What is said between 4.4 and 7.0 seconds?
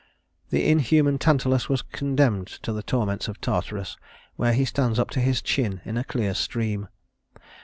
he stands up to his chin in a clear stream.